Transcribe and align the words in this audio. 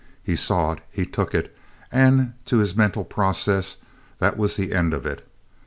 He 0.23 0.35
saw 0.35 0.71
it. 0.71 0.79
He 0.89 1.05
took 1.05 1.35
it, 1.35 1.55
and 1.91 2.33
to 2.47 2.57
his 2.57 2.75
mental 2.75 3.03
process, 3.05 3.77
that 4.17 4.35
was 4.35 4.55
the 4.55 4.73
end 4.73 4.95
of 4.95 5.05
it. 5.05 5.27